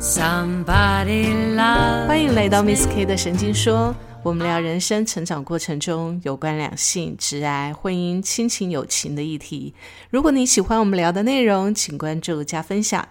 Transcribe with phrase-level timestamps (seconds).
[0.00, 9.74] Somebody love 欢迎来到 Miss K 的神经说，我们聊人生成长过程中有关两性、职涯、婚姻、亲情、友情的议题。
[10.08, 13.08] 如果你喜欢我们聊的内容，请关注加分享。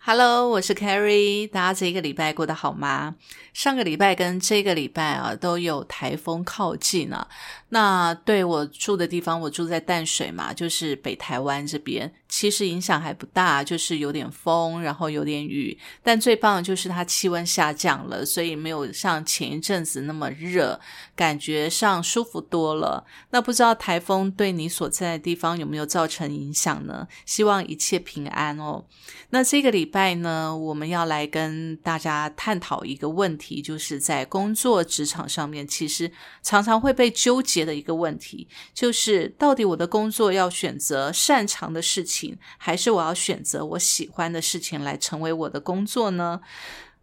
[0.00, 3.16] Hello，我是 Carrie，大家这个礼拜过得好吗？
[3.52, 7.26] 上个礼拜跟这个礼拜啊，都有台风靠近啊。
[7.70, 15.78] 那对我住的地方，我住在淡水嘛，就是北台湾这边，其实影响还不大，就是有点风，然后有点雨。
[16.02, 20.80] 但最棒的就是它气温下降了，所以没有像前一阵子那么热，
[21.14, 23.04] 感觉上舒服多了。
[23.30, 27.06] 那不知道台风对你所在的地方有没有造成影响呢？
[27.26, 28.84] 希望一切平安哦。
[29.30, 36.10] 那这个礼拜呢，我们要来跟大家探讨一个问题，就是在工作职场上面，其实
[36.42, 46.40] 常常会被纠结的一个问题，就是到底我的工作要选择擅长的事情，还是我要选择我喜欢的事情来成为我的工作呢？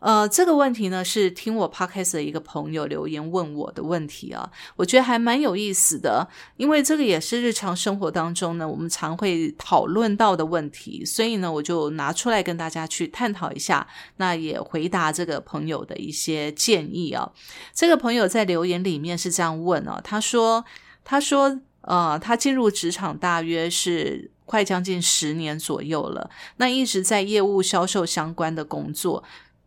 [0.06, 17.32] 呃，这个问题呢，是听我 podcast 的一个朋友留言问我的问题啊，我觉得还蛮有意思的，因为这个也是日常生活当中呢，我们常会讨论到的问题，所以呢，我就拿出来跟大家去探讨一下，那也回答这个朋友的一些建议啊。
[17.74, 20.64] 这个朋友在留言里面是这样问啊，他说，
[21.04, 29.24] 他说，呃，他进入职场大约是快将近十年左右了，那一直在业务销售相关的工作。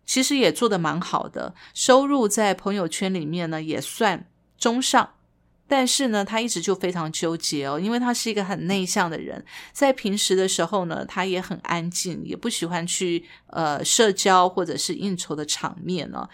[0.09, 5.11] 其实也做得蛮好的，收入在朋友圈里面呢也算中上，
[5.69, 16.27] 但是呢，他一直就非常纠结哦，因为他是一个很内向的人，在平时的时候呢，他也很安静，也不喜欢去呃社交或者是应酬的场面哦。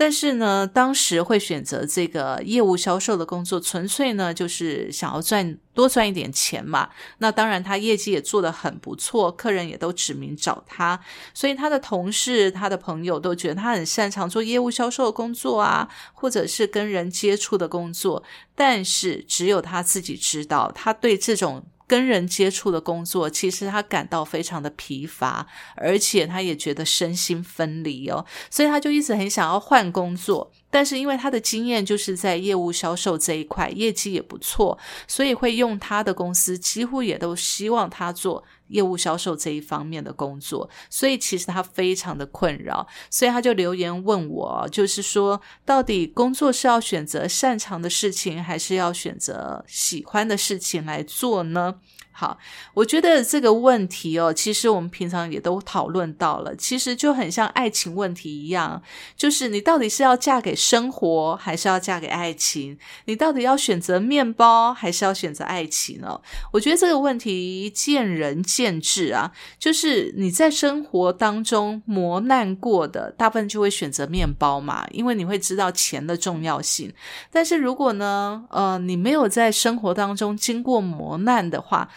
[0.00, 6.88] 但是呢，当时会选择这个业务销售的工作，纯粹呢就是想要赚多赚一点钱嘛。
[7.18, 10.98] 那当然，他业绩也做得很不错，客人也都指名找他，
[11.34, 18.22] 所以他的同事、他的朋友都觉得他很擅长做业务销售的工作啊，或者是跟人接触的工作。
[18.54, 21.62] 但是只有他自己知道，他对这种。
[21.90, 30.52] 跟人接触的工作，其实他感到非常的疲乏，而且他也觉得身心分离哦，所以他就一直很想要换工作。
[30.70, 40.70] 但是因为他的经验就是在业务销售这一块，业绩也不错，所以会用他的公司，几乎也都希望他做业务销售这一方面的工作。
[40.88, 51.76] 所以其实他非常的困扰，所以他就留言问我，就是说到底工作是要选择擅长的事情，还是要选择喜欢的事情来做呢？
[52.12, 52.38] 好，
[52.74, 58.82] 我觉得这个问题哦，其实我们平常也都讨论到了，其实就很像爱情问题一样，
[59.16, 62.78] 就是你到底是要嫁给生活，还是要嫁给爱情？
[63.06, 66.20] 你到底要选择面包，还是要选择爱情呢？
[66.52, 76.92] 我觉得这个问题见仁见智啊，就是你在生活当中磨难过的，大部分就会选择面包嘛，因为你会知道钱的重要性。
[77.30, 81.88] 但是如果呢，呃，你没有在生活当中经过磨难的话，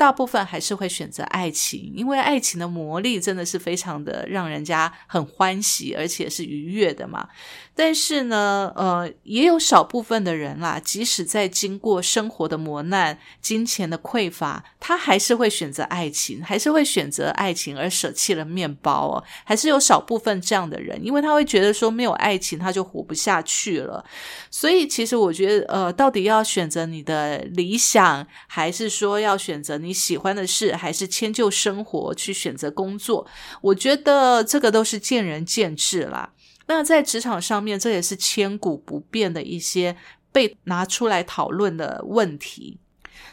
[0.00, 7.28] 大部分还是会选择爱情，因为爱情的魔力真的是非常的让人家很欢喜，而且是愉悦的嘛。
[7.74, 19.24] 但是呢，呃，也有少部分的人啦，即使在经过生活的磨难、金钱的匮乏，他还是会选择爱情，还是会选择爱情而舍弃了面包哦。
[19.44, 24.02] 还是有少部分这样的人，因为他会觉得说没有爱情他就活不下去了。
[24.50, 33.26] 所以其实我觉得，呃，到底要选择你的理想，还是说要选择你你喜欢的事，还是迁就生活去选择工作？
[33.60, 36.32] 我觉得这个都是见仁见智啦。
[36.68, 39.96] 那在职场上面，这也是千古不变的一些
[40.30, 42.78] 被拿出来讨论的问题。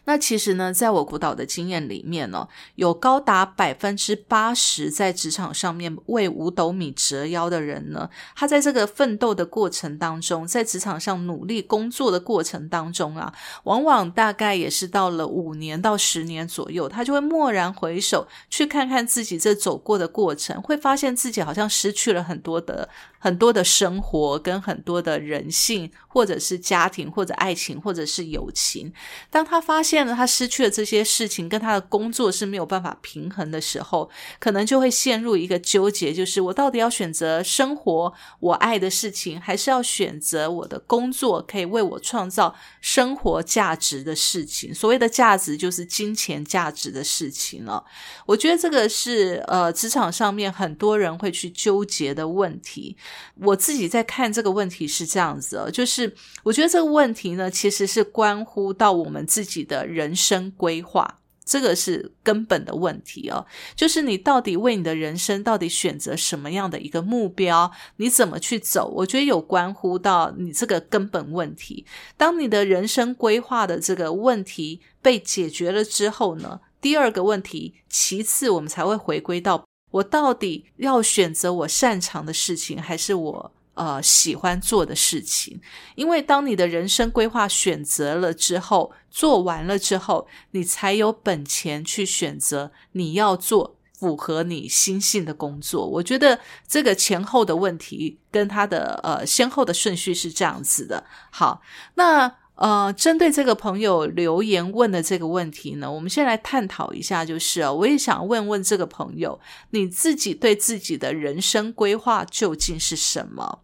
[0.08, 13.34] 那其实呢，在我辅导的经验里面呢，有高达百分之八十在职场上面为五斗米折腰的人呢，他在这个奋斗的过程当中，在职场上努力工作的过程当中啊，
[13.66, 22.88] 往往大概也是到了五年到十年左右，他就会蓦然回首，去看看自己这走过的过程，会发现自己好像失去了很多的。
[23.20, 28.92] 很多的生活跟很多的人性，或者是家庭，或者爱情，或者是友情。
[29.30, 34.10] 当他发现了他失去了这些事情，跟他的工作是没有办法平衡的时候，
[34.40, 44.74] 可能就会陷入一个纠结，就是我到底要选择生活我爱的事情，还是要选择我的工作可以为我创造生活价值的事情？
[44.74, 47.86] 所谓的价值，就是金钱价值的事情了。
[48.26, 52.98] 我觉得这个是呃职场上面很多人会去纠结的问题。
[53.36, 56.07] 我自己在看这个问题是这样子哦，就是
[56.44, 61.20] 我觉得这个问题呢，其实是关乎到我们自己的人生规划。
[61.50, 68.92] 这个是根本的问题哦，就是你到底为你的人生到底选择什么样的一个目标，你怎么去走？
[68.94, 71.86] 我觉得有关乎到你这个根本问题。
[72.18, 83.54] 当你的人生规划的这个问题被解决了之后呢，第二个问题，其次我们才会回归到我到底要选择我擅长的事情，还是我。
[83.78, 85.62] 呃，喜欢做的事情，
[85.96, 95.88] 因为当你的人生规划选择了之后，做完了之后，你才有本钱去选择你要做符合你心性的工作。
[95.88, 101.06] 我觉得这个前后的问题跟他的呃先后的顺序是这样子的。
[101.32, 101.62] 好，
[101.96, 102.36] 那。
[102.58, 109.40] 呃，针对这个朋友留言问的这个问题呢，我们先来探讨一下，就是啊，我也想问问这个朋友，
[109.70, 113.60] 你自己对自己的人生规划究竟是什么？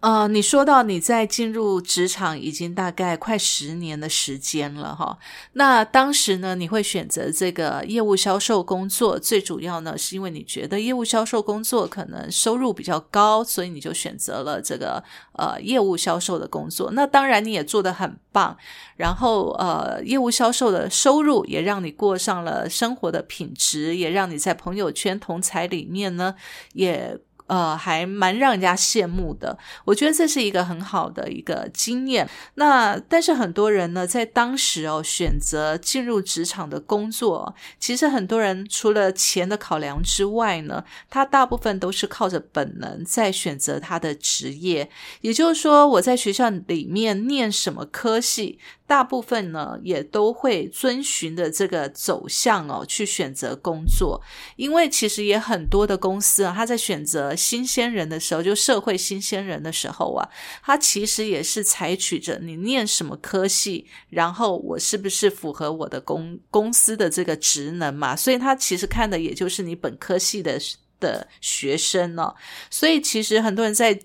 [0.00, 5.18] 呃，你说到你在进入职场已经大概快十年的时间了哈，
[5.52, 15.04] 那当时呢，你会选择这个业务销售工作，最主要呢是因为你觉得业务销售工作可能收入比较高，所以你就选择了这个
[15.34, 16.90] 呃业务销售的工作。
[16.92, 18.56] 那当然你也做得很棒，
[18.96, 26.34] 然后呃业务销售的收入也让你过上了生活的品质，也让你在朋友圈同才里面呢
[26.72, 27.20] 也。
[27.50, 29.58] 呃，还蛮让人家羡慕的。
[29.84, 32.30] 我觉得这是一个很好的一个经验。
[32.54, 44.88] 那但是很多人呢，在当时哦，选择进入职场的工作，其实很多人除了钱的考量之外呢，他大部分都是靠着本能在选择他的职业。
[45.22, 48.60] 也就是说，我在学校里面念什么科系。
[48.86, 54.20] 大部分呢，也都会遵循的这个走向哦，去选择工作。
[54.56, 60.28] 因为其实也很多的公司啊，他在选择新鲜人的时候，就社会新鲜人的时候啊，
[60.62, 68.14] 他其实也是采取着你念什么科系，然后我是不是符合我的公公司的这个职能嘛？
[68.14, 70.60] 所以他其实看的也就是你本科系的
[71.00, 72.34] 的学生哦。
[72.70, 73.98] 所以其实很多人在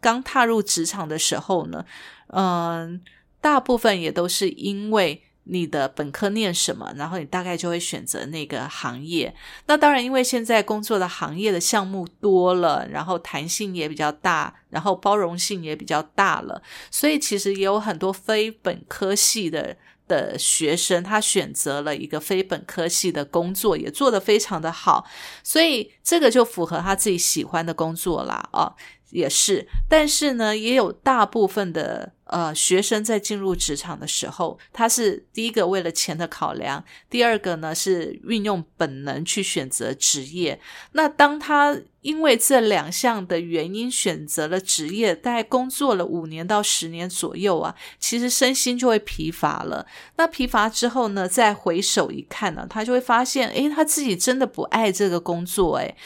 [0.00, 1.84] 刚踏入职场的时候呢，
[2.28, 3.00] 嗯。
[3.40, 9.34] 大部分也都是因为你的本科念什么，然后你大概就会选择那个行业。
[9.66, 25.04] 那当然，因为现在工作的行业的项目多了，然后弹性也比较大，然后包容性也比较大了，所以其实也有很多非本科系的的学生，他选择了一个非本科系的工作，也做得非常的好，
[25.42, 28.74] 所以这个就符合他自己喜欢的工作啦，啊，
[29.10, 29.66] 也是。
[29.88, 32.12] 但是呢，也有大部分的。
[32.28, 40.60] 呃，学生在进入职场的时候，他是第一个为了钱的考量，第二个呢是运用本能去选择职业。
[40.92, 49.86] 那当他因为这两项的原因选择了职业，大概工作了五年到十年左右啊，其实身心就会疲乏了。
[50.16, 55.96] 那疲乏之后呢，再回首一看呢，他就会发现，诶，他自己真的不爱这个工作，诶。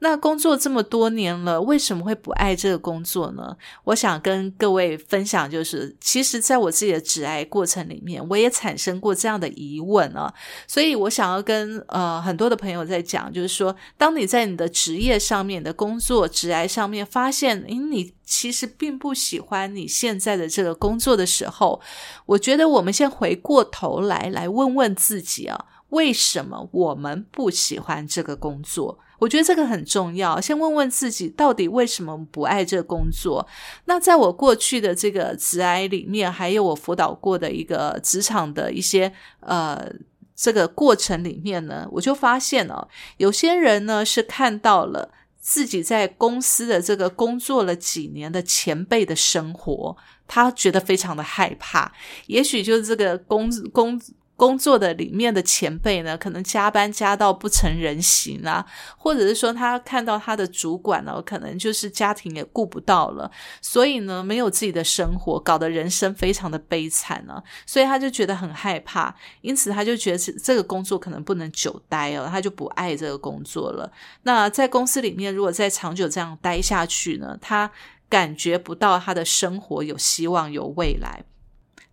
[0.00, 3.56] 那工作这么多年了，为什么会不爱这个工作呢？
[3.82, 10.32] 我想跟各位分享，就是其实在我自己的职涯过程里面，我也产生过这样的疑问啊。
[10.68, 21.80] 所以我想要跟呃很多的朋友在讲，就是说，当你在你的职业上面的工作职涯上面发现，诶，你其实并不喜欢你现在的这个工作的时候，
[22.24, 29.00] 我觉得我们先回过头来来问问自己啊，为什么我们不喜欢这个工作？
[29.18, 33.46] 我觉得这个很重要，先问问自己到底为什么不爱这工作。
[33.86, 39.90] 那在我过去的这个职涯里面，还有我辅导过的一个职场的一些呃
[40.36, 45.10] 这个过程里面呢，我就发现哦，有些人呢是看到了
[45.40, 49.96] 自己在公司的这个工作了几年的前辈的生活，
[50.26, 51.92] 他觉得非常的害怕。
[52.26, 54.00] 也许就是这个工工。
[54.38, 58.64] 工作的里面的前辈呢，可能加班加到不成人形啊，
[58.96, 63.28] 或者是说他看到他的主管呢，可能就是家庭也顾不到了，
[63.60, 73.90] 所以呢，没有自己的生活，搞得人生非常的悲惨呢，所以他就觉得很害怕，因此他就觉得这个工作可能不能久待哦，他就不爱这个工作了。
[74.22, 77.68] 那在公司里面，如果再长久这样待下去呢，他
[78.08, 81.24] 感觉不到他的生活有希望、有未来。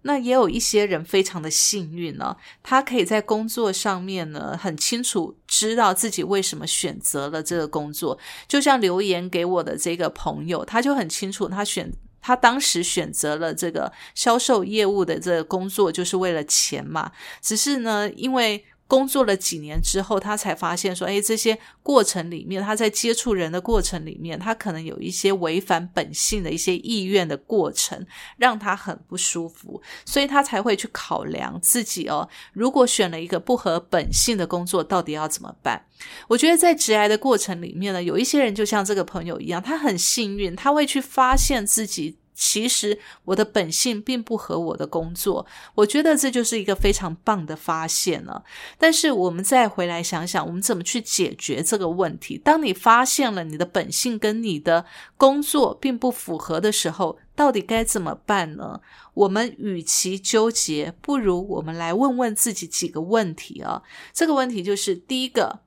[0.07, 8.17] 那也有一些人非常的幸运呢，他可以在工作上面呢，很清楚知道自己为什么选择了这个工作。
[8.47, 17.11] 就像留言给我的这个朋友，他就很清楚，他选他当时选择了这个销售业务的这个工作，就是为了钱嘛。
[17.41, 28.05] 只是呢，因为工作了几年之后，他才发现说，哎，这些过程里面，他在接触人的过程里面，他可能有一些违反本性的一些意愿的过程，
[28.37, 35.87] 让他很不舒服，所以他才会去考量自己哦，如果选了一个不合本性的工作，到底要怎么办？
[36.27, 42.19] 我觉得在职涯的过程里面呢，有一些人就像这个朋友一样，他很幸运，他会去发现自己。
[42.35, 48.43] 其实我的本性并不合我的工作，我觉得这就是一个非常棒的发现了。
[48.77, 52.37] 但是我们再回来想想，我们怎么去解决这个问题？
[52.37, 58.81] 当你发现了你的本性跟你的工作并不符合的时候，到底该怎么办呢？
[59.13, 63.81] 我们与其纠结，不如我们来问问自己几个问题啊。
[64.13, 65.61] 这个问题就是第一个。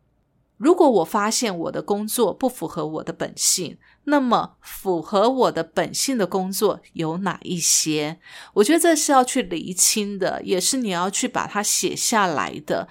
[0.58, 8.18] 如果我发现我的工作不符合我的本性，那么符合我的本性的工作有哪一些？
[8.54, 12.88] 我觉得这是要去厘清的，也是你要去把它写下来的，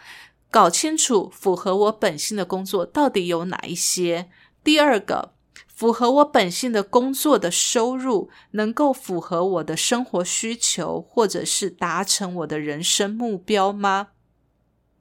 [0.49, 4.29] 搞清楚符合我本性的工作到底有哪一些。
[4.63, 5.33] 第二个，
[5.67, 14.09] 符合我本性的工作的收入能够符合我的生活需求，或者是达成我的人生目标吗？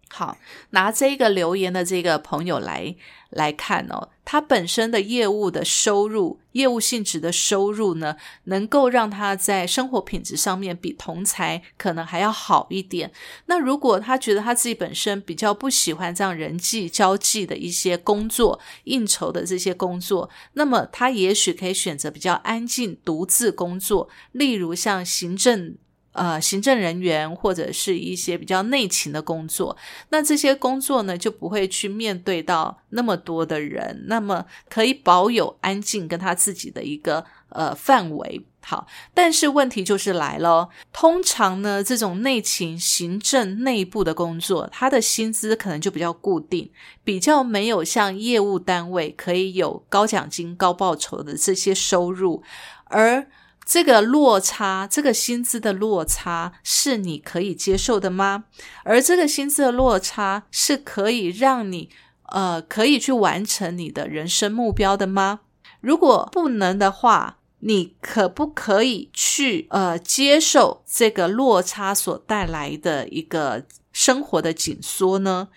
[0.08, 0.38] 好，
[0.70, 2.94] 拿这个留言的这个朋友来
[3.30, 13.12] 来看哦，他本身的业务的收入、业务性质的收入呢，能够让他在生活品质上面比同才可能还要好一点。
[13.46, 25.76] 那如果他觉得他自己本身比较不喜欢这样人际交际的一些工作、应酬的这些工作，那么他也许可以选择比较安静、独自工作，例如像行政。
[26.16, 29.76] 呃，行政人员或者是一些比较内勤的工作，
[30.08, 38.46] 那这些工作呢，就不会去面对到那么多的人，那么可以保有安静跟他自己的一个呃范围。
[38.62, 46.70] 好，但是问题就是来了，通常呢，这种内勤、行政内部的工作，他的薪资可能就比较固定，
[47.04, 52.42] 比较没有像业务单位可以有高奖金、高报酬的这些收入，
[52.86, 53.28] 而。
[53.66, 58.44] 这个落差，这个薪资的落差是你可以接受的吗？
[58.84, 61.90] 而这个薪资的落差是可以让你
[62.28, 65.40] 呃可以去完成你的人生目标的吗？
[65.80, 75.48] 如果不能的话，你可不可以去呃接受这个落差所带来的一个生活的紧缩呢？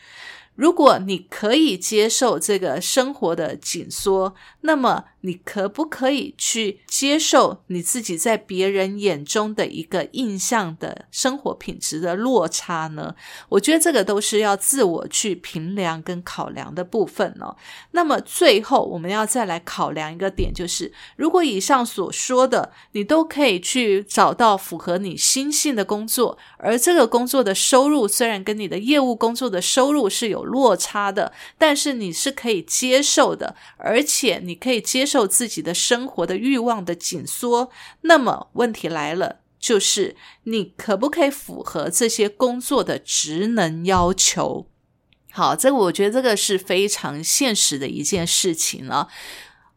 [0.55, 5.05] 如果你可以接受这个生活的紧缩，那么。
[5.21, 13.15] 你可不可以去接受你自己在别人眼中的一个印象的生活品质的落差呢？
[13.49, 17.55] 我觉得这个都是要自我去评量跟考量的部分哦。
[17.91, 35.25] 那么最后我们要再来考量一个点，就是如果以上所说的你都可以去找到符合你心性的工作，而这个工作的收入虽然跟你的业务工作的收入是有落差的，但是你是可以接受的，而且你可以接受。
[35.29, 44.67] 自己的生活的欲望的紧缩，那么问题来了，就是你可不可以符合这些工作的职能要求？
[45.31, 49.07] 好，这个我觉得这个是非常现实的一件事情了。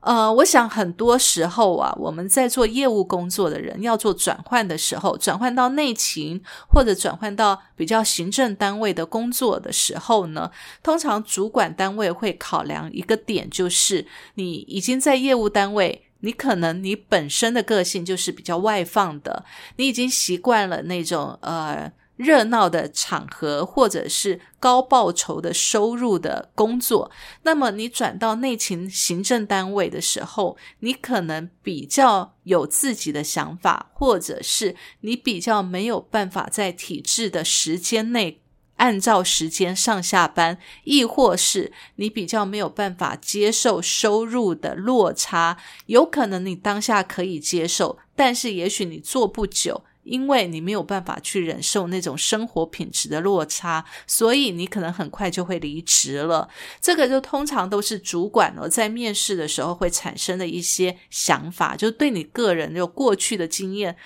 [0.02, 10.50] 呃，我想很多时候啊，我们在做业务工作的人要做转换的时候，转换到内勤或者转换到比较行政单位的工作的时候呢，
[10.82, 14.04] 通常主管单位会考量一个点，就是
[14.34, 19.44] 你已经在业务单位，你可能你本身的个性就是比较外放的，
[19.76, 21.92] 你已经习惯了那种呃。
[22.22, 27.10] 热闹的场合，或者是高报酬的收入的工作，
[27.42, 38.40] 那么你转到内勤行政单位的时候，你可能比较有自己的想法，或者是你比较没有办法在体制的时间内
[38.76, 49.84] 按照时间上下班，亦或是你比较没有办法接受收入的落差，有可能你当下可以接受，但是也许你做不久。
[50.02, 56.48] 因为你没有办法去忍受那种生活品质的落差，所以你可能很快就会离职了。
[56.80, 63.96] 这个就通常都是主管呢在面试的时候会产生的一些想法，就对你个人有过去的经验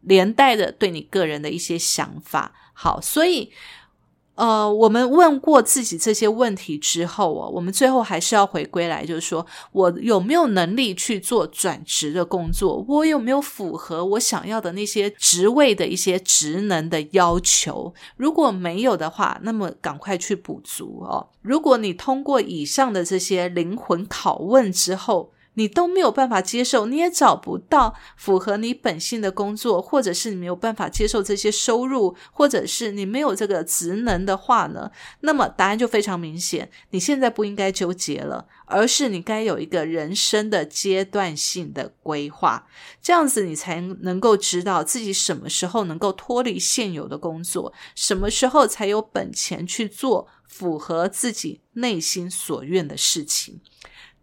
[0.00, 2.52] 连带的对你个人的一些想法。
[2.72, 3.52] 好，所以。
[4.34, 12.84] 呃，我们问过自己这些问题之后哦，我们最后还是要回归来，就是说我有没有能力去做转职的工作？
[12.88, 17.94] 我有没有符合我想要的那些职位的一些职能的要求？
[18.16, 21.28] 如果没有的话，那么赶快去补足哦。
[21.42, 42.66] 如果你通过以上的这些灵魂拷问之后，你都没有办法接受，你也找不到符合你本性的工作，或者是你没有办法接受这些收入，或者是你没有这个职能的话呢，那么答案就非常明显，你现在不应该纠结了，而是你该有一个人生的阶段性的规划，
[43.00, 53.60] 这样子你才能够知道自己什么时候能够脱离现有的工作，什么时候才有本钱去做符合自己内心所愿的事情。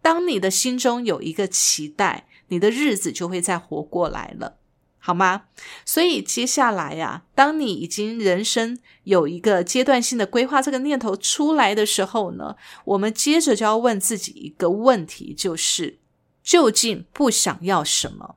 [0.02, 4.58] 当你的心中有一个期待，你的日子就会再活过来了，
[4.98, 5.44] 好吗？
[5.86, 15.98] 所以接下来呀，当你已经人生有一个阶段性的规划，这个念头出来的时候呢，我们接着就要问自己一个问题，就是
[16.42, 18.36] 究竟不想要什么？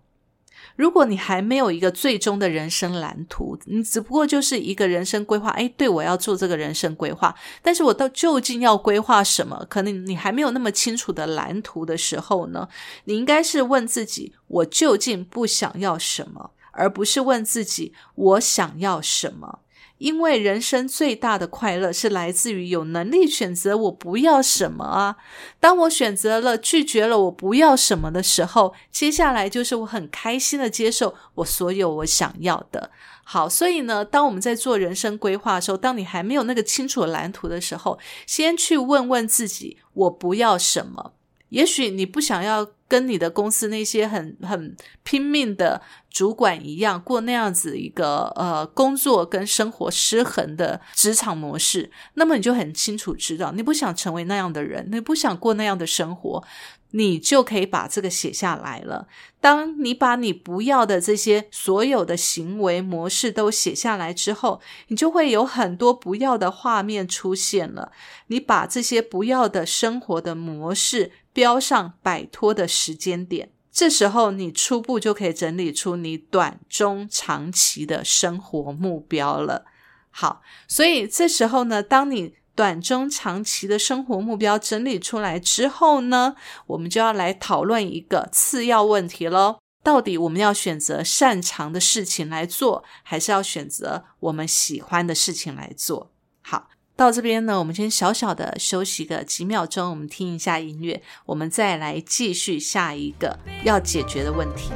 [0.75, 5.49] 如果你还没有一个最终的人生蓝图，你只不过就是一个人生规划。
[5.51, 9.65] 哎，对，我要做这个人生规划，但是我到究竟要规划什么？
[9.69, 12.67] 可能你还没有那么清楚的蓝图的时候呢，
[13.05, 19.59] 你应该是问自己：我究竟不想要什么，而不是问自己我想要什么。
[19.97, 25.15] 因为人生最大的快乐是来自于有能力选择我不要什么啊。
[25.59, 32.91] 当我选择了拒绝了我不要什么的时候，接下来就是我很开心的接受我所有我想要的。
[33.23, 37.97] 好，所以呢，当我们在做人生规划的时候，当你还没有那个清楚的蓝图的时候，
[38.27, 41.13] 先去问问自己，我不要什么。
[41.49, 56.43] 也许你不想要跟你的公司那些很很拼命的主管一样，过那样子一个呃工作跟生活失衡的职场模式，那么你就很清楚知道，你不想成为那样的人，你不想过那样的生活。
[56.91, 59.09] 你就可以把这个写下来了。
[59.41, 67.91] 当你把你不要的这些所有的行为模式都写下来之后，你就会有很多不要的画面出现了。
[68.27, 79.65] 你把这些不要的生活的模式标上摆脱的时间点，这时候你初步就可以整理出你短、中、长期的生活目标了。
[80.09, 86.37] 好，所以这时候呢，当你短中长期的生活目标整理出来之后呢，
[86.67, 89.57] 我们就要来讨论一个次要问题喽。
[89.83, 96.13] 到底我们要选择擅长的事情来做，还是要选择我们喜欢的事情来做？
[96.41, 104.71] 好，到这边呢，我们先小小的休息个几秒钟，我们听一下音乐，我们再来继续下一个要解决的问题。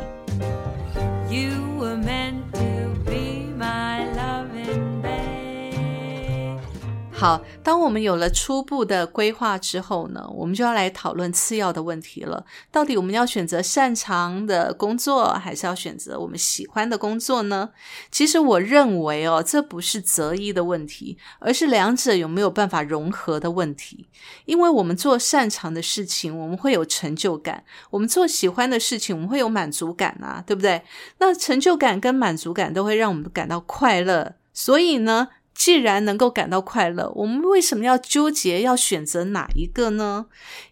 [7.20, 12.46] 好，当我们有了初步的规划之后呢，我们就要来讨论次要的问题了。
[12.72, 17.72] 到底我们要选择擅长的工作，还是要选择我们喜欢的工作呢？
[18.10, 24.08] 其实我认为哦，这不是择一的问题，而是两者有没有办法融合的问题。
[24.46, 30.82] 因为我们做擅长的事情，我们会有成就感；我们做喜欢的事情，我们会有满足感啊，对不对？
[31.18, 35.28] 那成就感跟满足感都会让我们感到快乐，所以呢，
[35.60, 40.28] 既然能够感到快乐，我们为什么要纠结要选择哪一个呢？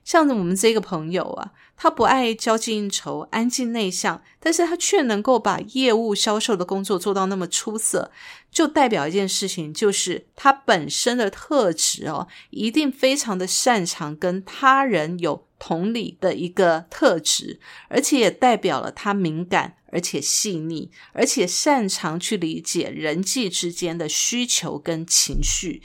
[0.05, 8.09] 像我们这个朋友啊，他不爱交际应酬，安静内向，但是他却能够把业务销售的工作做到那么出色，
[8.49, 19.73] 就代表一件事情，就是他本身的特质哦，一定非常的擅长跟他人有同理的一个特质，而且也代表了他敏感。
[19.91, 25.81] 而且细腻，而且擅长去理解人际之间的需求跟情绪，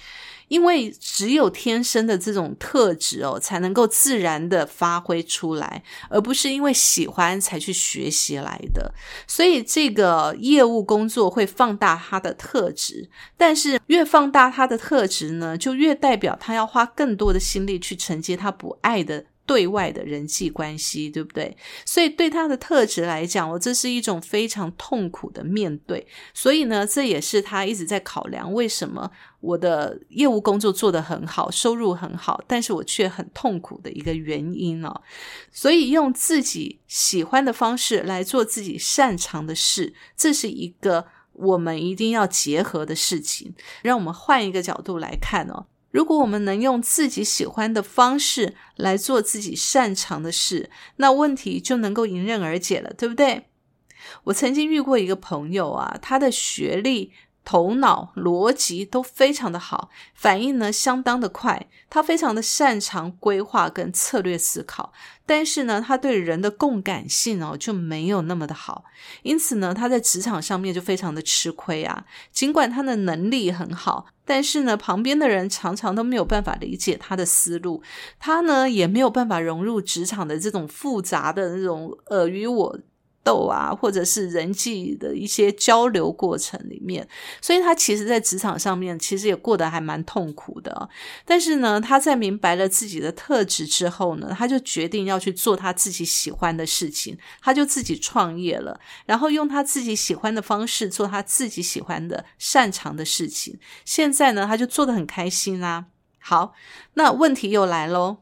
[0.49, 8.93] 因为只有天生的这种特质哦，才能够自然的发挥出来，而不是因为喜欢才去学习来的。
[9.27, 19.27] 所以这个业务工作会放大他的特质，但是越放大他的特质呢，就越代表他要花更多的心力去承接他不爱的。
[19.53, 21.55] 对外的人际关系，对不对？
[21.85, 26.07] 所以对他的特质来讲，我这是一种非常痛苦的面对。
[26.33, 29.11] 所以呢，这也是他一直在考量，为什么
[29.41, 35.03] 我的业务工作做得很好，收入很好，但是我却很痛苦的一个原因哦。
[35.51, 43.55] 所以用自己喜欢的方式来做自己擅长的事，这是一个我们一定要结合的事情。
[43.83, 45.67] 让我们换一个角度来看哦。
[45.93, 53.47] 如果我们能用自己喜欢的方式来做自己擅长的事，那问题就能够迎刃而解了，对不对？
[54.25, 57.13] 我曾经遇过一个朋友啊，他的学历
[57.45, 64.93] 头脑逻辑都非常的好，反应呢相当的快，他非常的擅长规划跟策略思考，
[65.27, 68.85] 但是呢，他对人的共感性哦就没有那么的好，
[69.23, 72.05] 因此呢，他在职场上面就非常的吃亏啊。
[72.31, 77.83] 尽管他的能力很好，但是呢，旁边的人常常都没有办法理解他的思路，
[78.21, 82.79] 他呢也没有办法融入职场的这种复杂的那种尔虞我
[83.25, 87.07] 斗啊，或者是人际的一些交流过程里面，
[87.41, 90.89] 所以他其实，在职场上面其实也过得还蛮痛苦的。
[91.25, 103.59] 但是呢，他在明白了自己的特质之后呢，他就决定要去做他自己喜欢的事情，他就自己创业了，然后用他自己喜欢的方式做他自己喜欢的、擅长的事情。
[103.85, 105.87] 现在呢，他就做得很开心啦。
[106.19, 106.55] 好，
[106.95, 108.19] 那问题又来喽，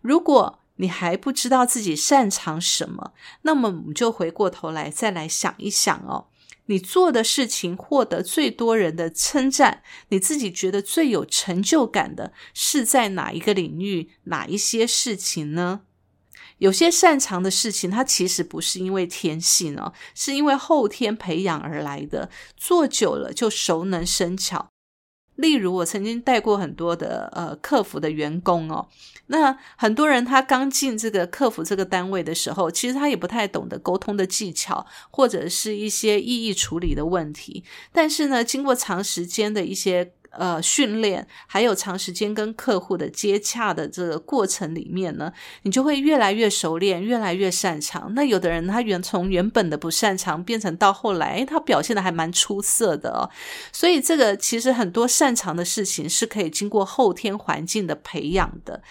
[0.00, 6.26] 如果你还不知道自己擅长什么，那么我们就回过头来再来想一想哦，
[6.66, 15.82] 你做的事情获得最多人的称赞，你自己觉得最有成就感的是在哪一个领域，哪一些事情呢？
[16.58, 24.70] 有些擅长的事情，它其实不是因为天性哦，是因为后天培养而来的，做久了就熟能生巧。
[25.36, 28.88] 例如，我曾经带过很多的呃客服的员工哦，
[29.26, 40.12] 那很多人他刚进这个客服这个单位的时候，其实他也不太懂得沟通的技巧，或者是一些异议处理的问题，但是呢，经过长时间的一些。
[40.38, 48.12] 呃，训练还有长时间跟客户的接洽的这个过程里面呢，你就会越来越熟练，越来越擅长。
[48.14, 53.30] 那有的人他原从原本的不擅长变成到后来，他表现的还蛮出色的哦。
[53.72, 58.82] 所以这个其实很多擅长的事情是可以经过后天环境的培养的。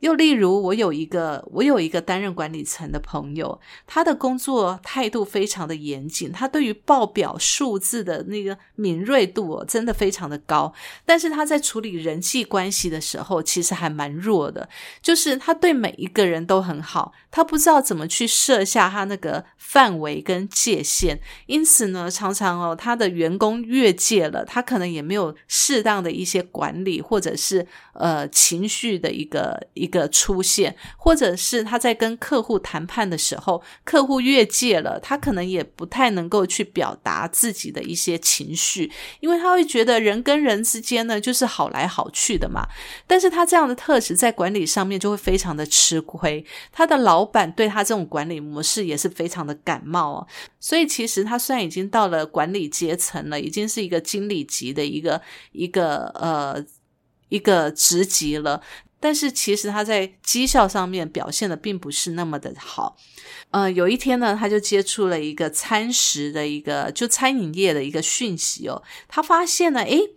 [0.00, 10.72] 又例如，我有一个我有一个担任管理层的朋友，他的工作态度非常的严谨，他对于报表数字的那个敏锐度哦，真的非常的高。
[11.04, 14.68] 但是他在处理人际关系的时候，其实还蛮弱的，
[15.02, 29.87] 就是他对每一个人都很好，他不知道怎么去设下他那个范围跟界限，因此呢，常常哦，他的员工越界了，他可能也没有适当的一些管理，或者是呃情绪的一个一。
[29.88, 42.68] 一个出现，或者是他在跟客户谈判的时候，客户越界了，他可能也不太能够去表达自己的一些情绪，因为他会觉得人跟人之间呢，就是好来好去的嘛。
[43.06, 50.28] 但是他这样的特质在管理上面就会非常的吃亏，他的老板对他这种管理模式也是非常的感冒。
[50.60, 55.22] 所以其实他虽然已经到了管理阶层了，已经是一个经理级的一个
[55.52, 56.62] 一个呃
[57.30, 58.60] 一个职级了。
[59.00, 62.96] 但是其实他在绩效上面表现的并不是那么的好，
[63.50, 70.10] 嗯，有一天呢，他就接触了一个餐食的一个就餐饮业的一个讯息哦，他发现呢，诶。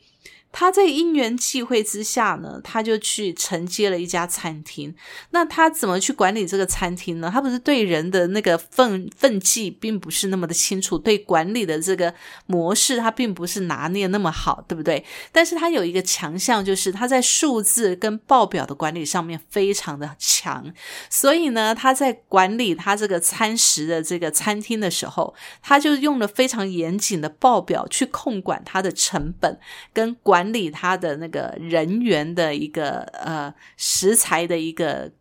[0.52, 4.94] 他在因缘际会之下呢，他就去承接了一家餐厅。
[5.30, 7.30] 那他怎么去管理这个餐厅呢？
[7.32, 12.14] 他不是对人的那个分分际并不是那么的清楚，对管理的这个
[12.48, 15.06] 模式他并不是拿捏那么好，对不对？
[15.32, 20.74] 但是他有一个强项，就是他在数字跟报表的管理上面非常的强。
[21.10, 29.58] 所以呢，他在管理他这个餐食的这个餐厅的时候，他就用了非常严谨的报表去控管他的成本
[29.94, 30.41] 跟管。
[30.42, 35.12] 管理他的那个人员的一个呃食材的一个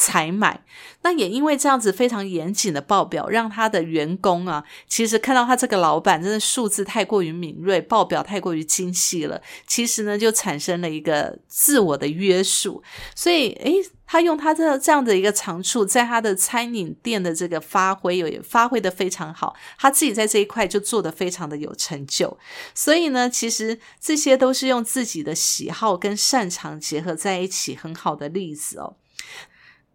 [0.00, 0.62] 采买，
[1.02, 12.82] 那也因为这样子非常严谨的报表，让他的员工啊，其实看到他这个老板真的数字太过于敏锐，报表太过于精细了，其实呢就产生了一个自我的约束，
[13.16, 13.74] 所以诶。
[14.10, 19.54] 他用他这这样的一个长处，在他的餐饮店的这个发挥，也发挥得非常好。
[19.76, 22.38] 他自己在这一块就做得非常的有成就。
[22.74, 28.96] 所以呢，其实这些都是用自己的喜好跟擅长结合在一起，很好的例子哦。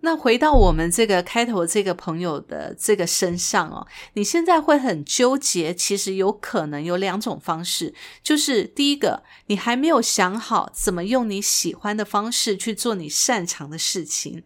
[0.05, 14.43] 那回到我们这个开头这个朋友的这个身上哦，你现在会很纠结，其实有可能有两种方式，就是第一个，你还没有想好怎么用你喜欢的方式去做你擅长的事情。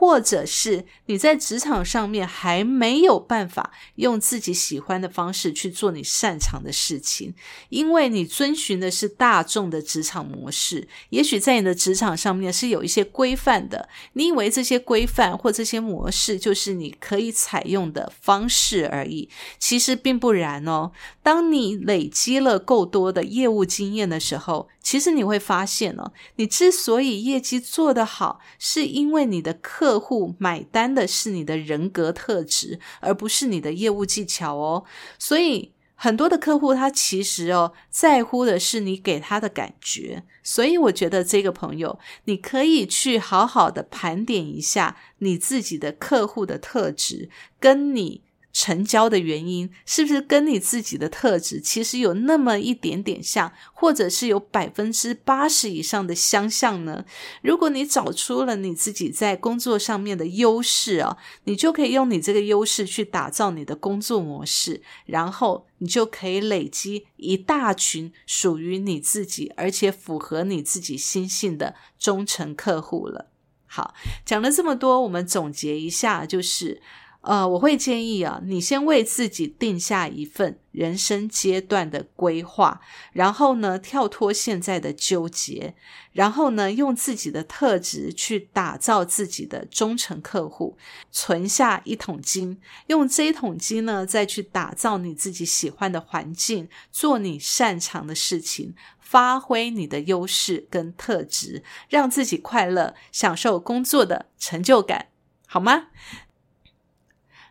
[0.00, 7.34] 或者是你在职场上面还没有办法用自己喜欢的方式去做你擅长的事情，
[7.68, 20.92] 因为你遵循的是大众的职场模式，也许在你的职场上面是有一些规范的，你以为这些规范或这些模式就是你可以采用的方式而已，其实并不然哦。
[21.22, 34.84] 当你累积了够多的业务经验的时候，其实你会发现哦，你之所以业绩做得好，是因为你的客户买单的是你的人格特质，而不是你的业务技巧哦。
[35.18, 47.28] 所以很多的客户他其实哦在乎的是你给他的感觉，所以我觉得这个朋友你可以去好好的盘点一下你自己的客户的特质，
[47.60, 48.22] 跟你。
[48.52, 57.04] 成交的原因是不是跟你自己的特质其实有那么一点点像，或者是有百分之八十以上的相像呢？
[57.42, 73.30] 如果你找出了你自己在工作上面的优势啊，你就可以用你这个优势去打造你的工作模式，然后你就可以累积一大群属于你自己而且符合你自己心性的忠诚客户了。
[73.66, 76.82] 好，讲了这么多，我们总结一下，就是。
[77.22, 82.80] 呃，我会建议啊，你先为自己定下一份人生阶段的规划，
[83.12, 85.74] 然后呢，跳脱现在的纠结，
[86.12, 90.78] 然后呢，用自己的特质去打造自己的忠诚客户，
[91.12, 105.08] 存下一桶金，用这一桶金呢，再去打造你自己喜欢的环境，做你擅长的事情，发挥你的优势跟特质，让自己快乐，享受工作的成就感，
[105.46, 105.88] 好吗？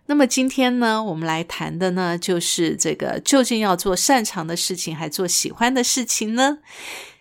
[0.10, 6.58] 那么今天呢，我们来谈的呢，就是这个究竟要做擅长的事情，还做喜欢的事情呢？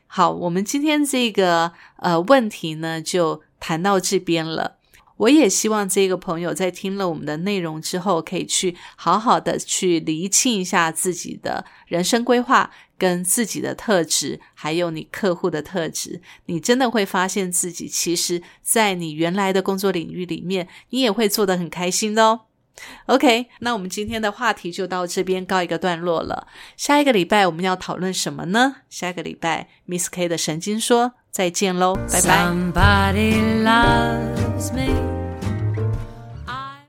[0.07, 4.79] 好，我们今天这个呃问题呢，就谈到这边了。
[5.19, 16.23] 我也希望这个朋友在听了我们的内容之后，可以去好好的去厘清一下自己的人生规划，跟自己的特质，还有你客户的特质。
[16.47, 22.41] 你真的会发现自己，其实在你原来的工作领域里面，你也会做得很开心的哦。
[23.07, 26.47] OK，那我们今天的话题就到这边告一个段落了。
[26.77, 28.77] 下一个礼拜我们要讨论什么呢？
[28.89, 32.47] 下一个礼拜，Miss K 的神经说再见喽，拜拜。
[32.47, 35.18] Somebody loves me.